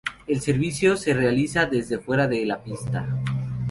El 0.25 0.41
servicio 0.41 0.97
se 0.97 1.13
realiza 1.13 1.67
desde 1.67 1.99
fuera 1.99 2.27
de 2.27 2.43
la 2.43 2.63
pista. 2.63 3.07